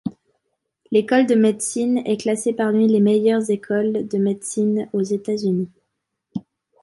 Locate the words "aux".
4.93-5.03